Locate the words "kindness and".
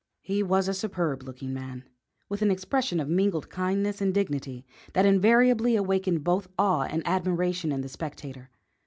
3.51-4.11